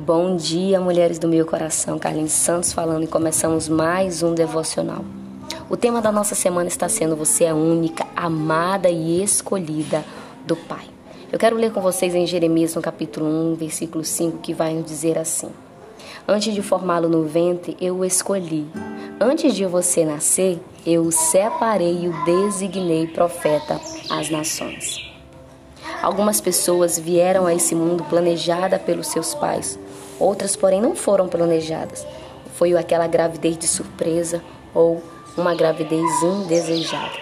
Bom 0.00 0.34
dia, 0.34 0.80
mulheres 0.80 1.18
do 1.18 1.28
meu 1.28 1.44
coração. 1.44 1.98
Carlinhos 1.98 2.32
Santos 2.32 2.72
falando 2.72 3.04
e 3.04 3.06
começamos 3.06 3.68
mais 3.68 4.22
um 4.22 4.32
devocional. 4.32 5.04
O 5.68 5.76
tema 5.76 6.00
da 6.00 6.10
nossa 6.10 6.34
semana 6.34 6.68
está 6.68 6.88
sendo 6.88 7.14
Você 7.16 7.44
é 7.44 7.52
única, 7.52 8.06
amada 8.16 8.88
e 8.88 9.22
escolhida 9.22 10.02
do 10.46 10.56
Pai. 10.56 10.86
Eu 11.30 11.38
quero 11.38 11.54
ler 11.54 11.70
com 11.70 11.82
vocês 11.82 12.14
em 12.14 12.26
Jeremias, 12.26 12.74
no 12.74 12.80
capítulo 12.80 13.26
1, 13.26 13.56
versículo 13.56 14.02
5, 14.02 14.38
que 14.38 14.54
vai 14.54 14.72
nos 14.72 14.86
dizer 14.86 15.18
assim: 15.18 15.50
Antes 16.26 16.54
de 16.54 16.62
formá-lo 16.62 17.06
no 17.06 17.24
ventre, 17.24 17.76
eu 17.78 17.98
o 17.98 18.04
escolhi. 18.04 18.66
Antes 19.20 19.54
de 19.54 19.66
você 19.66 20.06
nascer, 20.06 20.58
eu 20.86 21.02
o 21.02 21.12
separei 21.12 22.04
e 22.04 22.08
o 22.08 22.24
designei 22.24 23.06
profeta 23.06 23.78
às 24.08 24.30
nações. 24.30 25.10
Algumas 26.02 26.40
pessoas 26.40 26.98
vieram 26.98 27.44
a 27.46 27.54
esse 27.54 27.74
mundo 27.74 28.02
planejada 28.04 28.78
pelos 28.78 29.08
seus 29.08 29.34
pais, 29.34 29.78
outras, 30.20 30.54
porém, 30.54 30.80
não 30.80 30.94
foram 30.94 31.28
planejadas. 31.28 32.06
Foi 32.54 32.76
aquela 32.76 33.06
gravidez 33.06 33.56
de 33.56 33.66
surpresa 33.66 34.42
ou 34.74 35.02
uma 35.36 35.54
gravidez 35.54 36.22
indesejada. 36.22 37.18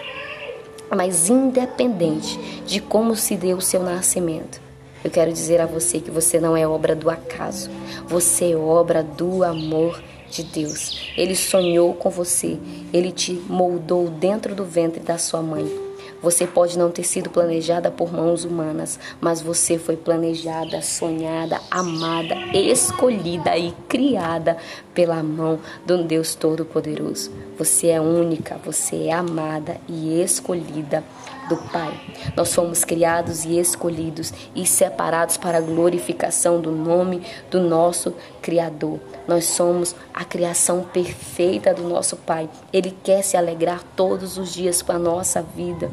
Mas 0.95 1.29
independente 1.29 2.37
de 2.65 2.81
como 2.81 3.15
se 3.15 3.35
deu 3.35 3.57
o 3.57 3.61
seu 3.61 3.81
nascimento, 3.81 4.61
eu 5.03 5.09
quero 5.09 5.31
dizer 5.31 5.61
a 5.61 5.65
você 5.65 5.99
que 5.99 6.11
você 6.11 6.39
não 6.39 6.57
é 6.57 6.67
obra 6.67 6.95
do 6.95 7.09
acaso, 7.09 7.69
você 8.07 8.51
é 8.51 8.57
obra 8.57 9.01
do 9.01 9.43
amor 9.43 10.01
de 10.29 10.43
Deus. 10.43 11.11
Ele 11.15 11.35
sonhou 11.35 11.93
com 11.93 12.09
você, 12.09 12.57
ele 12.91 13.11
te 13.11 13.33
moldou 13.33 14.09
dentro 14.09 14.53
do 14.53 14.65
ventre 14.65 14.99
da 14.99 15.17
sua 15.17 15.41
mãe. 15.41 15.88
Você 16.21 16.45
pode 16.45 16.77
não 16.77 16.91
ter 16.91 17.03
sido 17.03 17.29
planejada 17.29 17.89
por 17.89 18.11
mãos 18.11 18.43
humanas, 18.43 18.99
mas 19.21 19.41
você 19.41 19.77
foi 19.77 19.95
planejada, 19.95 20.81
sonhada, 20.81 21.59
amada, 21.71 22.35
escolhida 22.53 23.57
e 23.57 23.71
criada 23.87 24.57
pela 24.93 25.23
mão 25.23 25.59
do 25.85 26.03
Deus 26.03 26.35
Todo-Poderoso. 26.35 27.31
Você 27.59 27.87
é 27.87 27.99
única, 27.99 28.57
você 28.63 29.07
é 29.07 29.11
amada 29.11 29.75
e 29.85 30.21
escolhida 30.21 31.03
do 31.49 31.57
Pai. 31.57 31.99
Nós 32.33 32.55
fomos 32.55 32.85
criados 32.85 33.43
e 33.43 33.59
escolhidos 33.59 34.33
e 34.55 34.65
separados 34.65 35.35
para 35.35 35.57
a 35.57 35.61
glorificação 35.61 36.61
do 36.61 36.71
nome 36.71 37.21
do 37.51 37.59
nosso 37.59 38.15
Criador. 38.41 38.97
Nós 39.27 39.43
somos 39.43 39.93
a 40.13 40.23
criação 40.23 40.83
perfeita 40.83 41.73
do 41.73 41.83
nosso 41.83 42.15
Pai. 42.15 42.49
Ele 42.71 42.95
quer 43.03 43.23
se 43.23 43.35
alegrar 43.35 43.83
todos 43.93 44.37
os 44.37 44.53
dias 44.53 44.81
com 44.81 44.93
a 44.93 44.97
nossa 44.99 45.41
vida. 45.41 45.91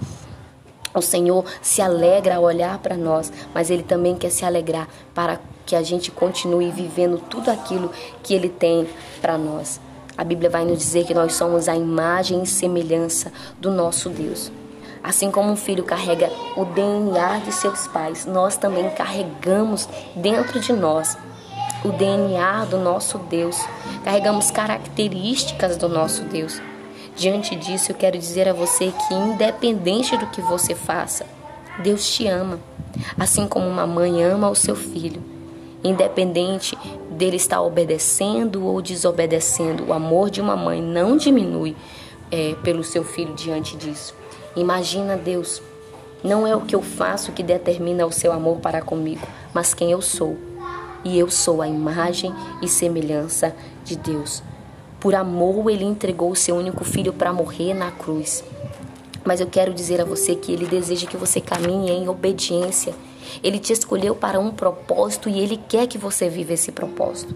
O 0.94 1.03
Senhor 1.03 1.44
se 1.61 1.83
alegra 1.83 2.37
ao 2.37 2.44
olhar 2.44 2.78
para 2.78 2.97
nós, 2.97 3.33
mas 3.53 3.70
Ele 3.70 3.83
também 3.83 4.14
quer 4.14 4.31
se 4.31 4.44
alegrar 4.44 4.89
para 5.12 5.41
que 5.67 5.75
a 5.75 5.83
gente 5.83 6.12
continue 6.12 6.70
vivendo 6.70 7.20
tudo 7.28 7.50
aquilo 7.50 7.91
que 8.22 8.33
Ele 8.34 8.48
tem 8.48 8.89
para 9.20 9.37
nós. 9.37 9.81
A 10.17 10.25
Bíblia 10.25 10.48
vai 10.48 10.64
nos 10.64 10.78
dizer 10.78 11.05
que 11.05 11.12
nós 11.12 11.34
somos 11.34 11.69
a 11.69 11.77
imagem 11.77 12.42
e 12.42 12.47
semelhança 12.47 13.33
do 13.61 13.70
nosso 13.70 14.09
Deus. 14.09 14.50
Assim 15.03 15.31
como 15.31 15.53
um 15.53 15.56
filho 15.56 15.84
carrega 15.84 16.31
o 16.56 16.64
DNA 16.64 17.41
de 17.45 17.53
seus 17.53 17.86
pais, 17.86 18.27
nós 18.27 18.56
também 18.56 18.89
carregamos 18.91 19.89
dentro 20.17 20.59
de 20.59 20.72
nós 20.72 21.17
o 21.84 21.92
DNA 21.92 22.64
do 22.64 22.78
nosso 22.78 23.19
Deus, 23.19 23.56
carregamos 24.03 24.50
características 24.50 25.77
do 25.77 25.89
nosso 25.89 26.22
Deus. 26.22 26.61
Diante 27.14 27.55
disso, 27.55 27.92
eu 27.92 27.97
quero 27.97 28.19
dizer 28.19 28.48
a 28.48 28.53
você 28.53 28.92
que, 28.92 29.14
independente 29.14 30.17
do 30.17 30.27
que 30.27 30.41
você 30.41 30.75
faça, 30.75 31.25
Deus 31.83 32.09
te 32.09 32.27
ama, 32.27 32.59
assim 33.19 33.47
como 33.47 33.69
uma 33.69 33.87
mãe 33.87 34.25
ama 34.25 34.50
o 34.50 34.56
seu 34.56 34.75
filho. 34.75 35.35
Independente 35.86 36.76
dele 37.10 37.36
estar 37.36 37.62
obedecendo 37.62 38.66
ou 38.66 38.82
desobedecendo, 38.82 39.84
o 39.84 39.92
amor 39.92 40.30
de 40.30 40.41
uma 40.41 40.56
mãe 40.56 40.82
não 40.82 41.16
diminui 41.16 41.76
é, 42.28 42.56
pelo 42.64 42.82
seu 42.82 43.04
filho 43.04 43.32
diante 43.34 43.76
disso. 43.76 44.12
Imagina 44.56 45.16
Deus. 45.16 45.62
Não 46.25 46.44
é 46.44 46.56
o 46.56 46.62
que 46.62 46.75
eu 46.75 46.82
faço 46.82 47.30
que 47.30 47.42
determina 47.42 48.04
o 48.04 48.10
seu 48.10 48.32
amor 48.32 48.56
para 48.56 48.82
comigo, 48.82 49.25
mas 49.54 49.75
quem 49.75 49.92
eu 49.92 50.02
sou. 50.02 50.36
E 51.04 51.16
eu 51.16 51.30
sou 51.30 51.62
a 51.62 51.69
imagem 51.69 52.34
e 52.60 52.66
semelhança 52.66 53.54
de 53.84 53.94
Deus. 53.94 54.42
Por 54.98 55.14
amor, 55.14 55.70
ele 55.70 55.84
entregou 55.84 56.32
o 56.32 56.36
seu 56.36 56.56
único 56.56 56.84
filho 56.84 57.12
para 57.12 57.32
morrer 57.32 57.75
na 57.75 57.92
cruz. 57.92 58.42
Mas 59.25 59.41
eu 59.41 59.46
quero 59.46 59.72
dizer 59.72 60.00
a 60.00 60.04
você 60.04 60.34
que 60.34 60.50
ele 60.50 60.66
deseja 60.66 61.06
que 61.06 61.16
você 61.16 61.41
caminhe 61.41 61.92
em 61.92 62.08
obediência. 62.08 62.92
Ele 63.42 63.59
te 63.59 63.72
escolheu 63.72 64.14
para 64.14 64.38
um 64.38 64.50
propósito 64.50 65.28
e 65.28 65.38
ele 65.38 65.56
quer 65.69 65.87
que 65.87 65.98
você 65.98 66.28
viva 66.28 66.53
esse 66.53 66.72
propósito. 66.72 67.34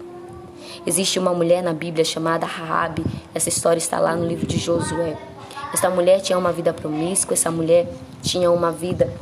Existe 0.85 1.19
uma 1.19 1.33
mulher 1.33 1.61
na 1.61 1.73
Bíblia 1.73 2.03
chamada 2.03 2.45
Raabe. 2.45 3.03
Essa 3.33 3.49
história 3.49 3.77
está 3.77 3.99
lá 3.99 4.15
no 4.15 4.25
livro 4.25 4.47
de 4.47 4.57
Josué. 4.57 5.17
Essa 5.73 5.89
mulher 5.89 6.21
tinha 6.21 6.37
uma 6.37 6.51
vida 6.51 6.73
promíscua, 6.73 7.33
essa 7.33 7.49
mulher 7.49 7.87
tinha 8.21 8.51
uma 8.51 8.71
vida 8.71 9.13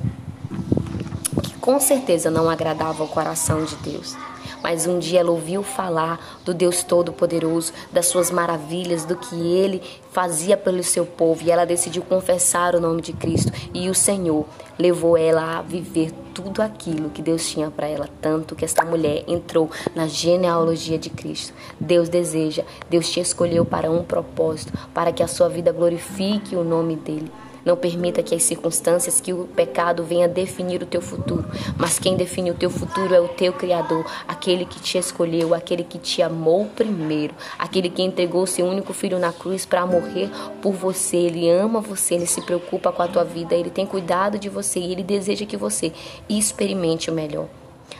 que 1.44 1.53
com 1.59 1.80
certeza 1.80 2.31
não 2.31 2.50
agradava 2.50 3.03
ao 3.03 3.09
coração 3.09 3.63
de 3.63 3.75
Deus. 3.78 4.16
Mas 4.62 4.88
um 4.88 5.00
dia 5.00 5.22
ela 5.22 5.31
ouviu 5.31 5.64
falar 5.64 6.40
do 6.44 6.53
Deus 6.53 6.84
Todo-Poderoso, 6.84 7.74
das 7.92 8.08
suas 8.08 8.31
maravilhas, 8.31 9.06
do 9.06 9.16
que 9.16 9.36
ele 9.36 9.81
fazia 10.12 10.58
pelo 10.58 10.84
seu 10.84 11.06
povo, 11.06 11.44
e 11.44 11.52
ela 11.52 11.66
decidiu 11.66 12.02
confessar 12.02 12.75
o 12.75 12.81
nome 12.81 13.02
de 13.02 13.14
Cristo. 13.14 13.52
E 13.74 13.90
o 13.90 13.96
Senhor 13.96 14.46
levou 14.78 15.18
ela 15.18 15.59
a 15.59 15.62
viver 15.62 16.12
tudo 16.34 16.62
aquilo 16.62 17.09
que 17.09 17.22
Deus 17.22 17.48
tinha 17.48 17.69
para 17.69 17.88
ela, 17.88 18.09
tanto 18.22 18.56
que 18.56 18.64
esta 18.64 18.86
mulher 18.86 19.24
entrou 19.28 19.69
na 19.96 20.08
genealogia 20.08 20.98
de 20.98 21.09
Cristo. 21.09 21.53
Deus 21.80 22.08
deseja, 22.08 22.64
Deus 22.90 23.09
te 23.09 23.19
escolheu 23.19 23.66
para 23.66 23.92
um 23.92 24.03
propósito, 24.03 24.72
para 24.94 25.12
que 25.12 25.22
a 25.22 25.28
sua 25.28 25.50
vida 25.50 25.72
glorifique 25.72 26.56
o 26.56 26.64
nome 26.64 26.96
dele. 26.96 27.31
Não 27.66 27.75
permita 27.75 28.24
que 28.24 28.36
as 28.36 28.44
circunstâncias, 28.44 29.20
que 29.20 29.34
o 29.34 29.46
pecado 29.46 30.03
venha 30.03 30.28
definir 30.28 30.81
o 30.81 30.86
teu 30.86 31.02
futuro. 31.02 31.46
Mas 31.78 32.00
quem 32.00 32.16
define 32.16 32.52
o 32.52 32.56
teu 32.56 32.70
futuro 32.70 33.14
é 33.14 33.20
o 33.20 33.28
teu 33.28 33.53
Criador, 33.53 34.06
aquele 34.28 34.66
que 34.66 34.80
te 34.80 34.97
escolheu, 34.97 35.53
aquele 35.53 35.84
que 35.84 35.98
te 35.98 36.22
amou 36.22 36.66
primeiro, 36.75 37.34
aquele 37.58 37.90
que 37.90 38.02
entregou 38.02 38.46
seu 38.48 38.66
único 38.66 38.94
filho 38.94 39.19
na 39.19 39.31
cruz 39.31 39.66
para 39.66 39.86
morrer 39.86 40.30
por 40.62 40.74
você. 40.74 41.18
Ele 41.18 41.50
ama 41.50 41.80
você, 41.81 42.16
ele 42.16 42.25
se 42.25 42.42
preocupa 42.42 42.92
com 42.92 43.02
a 43.02 43.08
tua 43.08 43.24
vida, 43.24 43.56
ele 43.56 43.69
tem 43.69 43.86
cuidado 43.86 44.40
de 44.40 44.50
você 44.50 44.80
e 44.80 44.92
ele 44.92 45.03
deseja 45.03 45.46
que 45.46 45.58
você 45.58 45.92
experimente 46.28 47.09
o 47.09 47.14
melhor. 47.14 47.48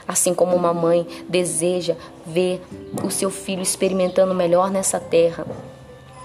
Assim 0.06 0.34
como 0.34 0.56
uma 0.56 0.74
mãe 0.74 1.06
deseja 1.28 1.96
ver 2.26 2.60
o 3.04 3.10
seu 3.10 3.30
filho 3.30 3.62
experimentando 3.62 4.32
o 4.32 4.36
melhor 4.36 4.70
nessa 4.70 4.98
terra, 4.98 5.46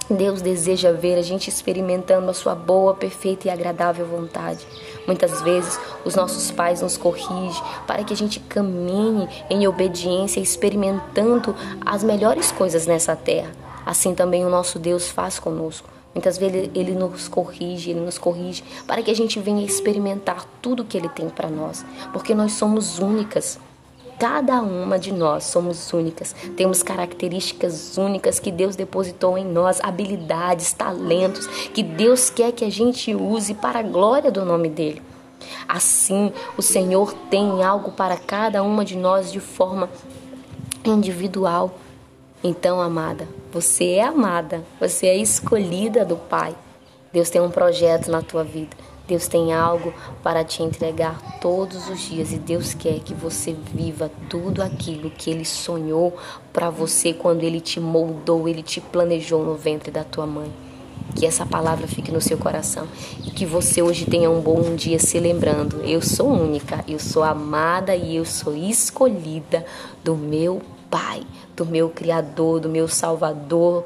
Deus 0.09 0.41
deseja 0.41 0.91
ver 0.91 1.17
a 1.17 1.21
gente 1.21 1.49
experimentando 1.49 2.29
a 2.29 2.33
sua 2.33 2.53
boa, 2.53 2.93
perfeita 2.93 3.47
e 3.47 3.51
agradável 3.51 4.05
vontade. 4.05 4.66
Muitas 5.07 5.41
vezes 5.41 5.79
os 6.03 6.16
nossos 6.16 6.51
pais 6.51 6.81
nos 6.81 6.95
corrigem 6.95 7.63
para 7.88 8.03
que 8.03 8.13
a 8.13 8.17
gente 8.17 8.39
caminhe 8.39 9.27
em 9.49 9.67
obediência, 9.67 10.39
experimentando 10.39 11.55
as 11.83 12.03
melhores 12.03 12.51
coisas 12.51 12.85
nessa 12.85 13.15
terra. 13.15 13.51
Assim 13.83 14.13
também 14.13 14.45
o 14.45 14.49
nosso 14.49 14.77
Deus 14.77 15.09
faz 15.09 15.39
conosco. 15.39 15.89
Muitas 16.13 16.38
vezes 16.38 16.69
ele 16.73 16.94
nos 16.94 17.27
corrige, 17.27 17.89
ele 17.89 17.99
nos 17.99 18.17
corrige 18.17 18.63
para 18.88 19.01
que 19.01 19.11
a 19.11 19.15
gente 19.15 19.39
venha 19.39 19.65
experimentar 19.65 20.45
tudo 20.61 20.85
que 20.85 20.97
ele 20.97 21.09
tem 21.09 21.29
para 21.29 21.49
nós, 21.49 21.85
porque 22.13 22.33
nós 22.33 22.53
somos 22.53 22.99
únicas. 22.99 23.59
Cada 24.17 24.61
uma 24.61 24.97
de 24.97 25.11
nós 25.11 25.43
somos 25.43 25.91
únicas, 25.91 26.33
temos 26.55 26.81
características 26.81 27.97
únicas 27.97 28.39
que 28.39 28.49
Deus 28.49 28.75
depositou 28.75 29.37
em 29.37 29.45
nós, 29.45 29.81
habilidades, 29.81 30.71
talentos 30.71 31.47
que 31.47 31.83
Deus 31.83 32.29
quer 32.29 32.53
que 32.53 32.63
a 32.63 32.71
gente 32.71 33.13
use 33.13 33.53
para 33.53 33.79
a 33.79 33.83
glória 33.83 34.31
do 34.31 34.45
nome 34.45 34.69
dele. 34.69 35.01
Assim, 35.67 36.31
o 36.57 36.62
Senhor 36.62 37.13
tem 37.29 37.62
algo 37.63 37.91
para 37.91 38.15
cada 38.15 38.63
uma 38.63 38.85
de 38.85 38.95
nós 38.95 39.31
de 39.31 39.39
forma 39.39 39.89
individual. 40.85 41.75
Então, 42.44 42.79
amada, 42.79 43.27
você 43.51 43.94
é 43.94 44.03
amada, 44.03 44.63
você 44.79 45.07
é 45.07 45.18
escolhida 45.18 46.06
do 46.06 46.15
Pai. 46.15 46.56
Deus 47.11 47.29
tem 47.29 47.41
um 47.41 47.50
projeto 47.50 48.09
na 48.09 48.21
tua 48.21 48.44
vida. 48.44 48.75
Deus 49.07 49.28
tem 49.28 49.54
algo 49.54 49.94
para 50.24 50.44
te 50.44 50.63
entregar 50.63 51.40
todos 51.40 51.90
os 51.90 52.02
dias 52.02 52.34
e 52.34 52.38
Deus 52.38 52.74
quer 52.74 53.00
que 53.00 53.13
você 53.13 53.56
viva 53.74 54.10
tudo 54.30 54.63
aquilo 54.63 55.12
que 55.12 55.30
Ele 55.30 55.46
sonhou 55.46 56.18
para 56.52 56.72
você 56.72 57.13
quando 57.13 57.44
Ele 57.44 57.62
te 57.62 57.80
moldou, 57.80 58.50
Ele 58.50 58.63
te 58.63 58.81
planejou 58.81 59.44
no 59.44 59.54
ventre 59.54 59.92
da 59.92 60.04
tua 60.04 60.25
mãe. 60.25 60.52
Que 61.16 61.25
essa 61.25 61.46
palavra 61.46 61.88
fique 61.88 62.12
no 62.12 62.19
seu 62.19 62.38
coração 62.38 62.88
e 63.24 63.30
que 63.30 63.46
você 63.46 63.81
hoje 63.81 64.06
tenha 64.06 64.30
um 64.30 64.42
bom 64.42 64.75
dia 64.75 64.98
se 64.98 65.19
lembrando: 65.19 65.81
eu 65.84 66.02
sou 66.02 66.28
única, 66.28 66.84
eu 66.88 66.98
sou 66.98 67.24
amada 67.24 67.96
e 67.96 68.16
eu 68.16 68.25
sou 68.25 68.56
escolhida 68.56 69.66
do 70.04 70.16
meu 70.16 70.62
Pai, 70.90 71.24
do 71.56 71.66
meu 71.66 71.90
Criador, 71.90 72.60
do 72.60 72.69
meu 72.69 72.88
Salvador, 72.88 73.86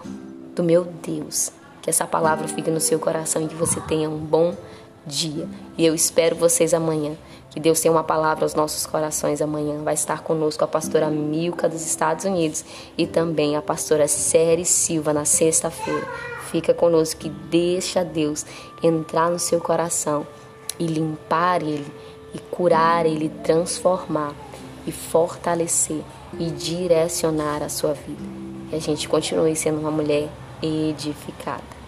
do 0.56 0.64
meu 0.64 0.86
Deus. 0.86 1.52
Que 1.82 1.90
essa 1.90 2.06
palavra 2.06 2.48
fique 2.48 2.70
no 2.72 2.80
seu 2.80 3.00
coração 3.00 3.42
e 3.42 3.48
que 3.48 3.56
você 3.56 3.82
tenha 3.82 4.10
um 4.10 4.18
bom 4.18 4.52
dia. 4.52 4.80
E 5.78 5.86
eu 5.86 5.96
espero 5.96 6.36
vocês 6.36 6.74
amanhã. 6.74 7.16
Que 7.50 7.60
Deus 7.60 7.80
tenha 7.80 7.92
uma 7.92 8.04
palavra 8.04 8.46
aos 8.46 8.54
nossos 8.54 8.86
corações 8.86 9.42
amanhã. 9.42 9.82
Vai 9.84 9.96
estar 9.96 10.22
conosco 10.22 10.64
a 10.64 10.68
pastora 10.68 11.10
Milka 11.10 11.68
dos 11.68 11.84
Estados 11.86 12.26
Unidos 12.26 12.64
e 12.98 13.08
também 13.08 13.56
a 13.56 13.62
pastora 13.62 14.08
Série 14.08 14.66
Silva 14.66 15.14
na 15.14 15.26
sexta-feira. 15.26 16.08
Fica 16.52 16.74
conosco 16.74 17.22
que 17.22 17.30
deixa 17.30 18.04
Deus 18.04 18.46
entrar 18.84 19.32
no 19.32 19.40
seu 19.40 19.60
coração 19.60 20.26
e 20.78 20.86
limpar 20.86 21.62
ele, 21.62 21.92
e 22.34 22.40
curar 22.40 23.06
ele, 23.06 23.30
transformar 23.44 24.34
e 24.86 24.92
fortalecer 24.92 26.02
e 26.40 26.50
direcionar 26.52 27.64
a 27.64 27.70
sua 27.70 27.94
vida. 27.94 28.24
Que 28.70 28.76
a 28.76 28.80
gente 28.80 29.10
continue 29.10 29.56
sendo 29.56 29.80
uma 29.80 29.92
mulher 29.92 30.30
edificada. 30.62 31.79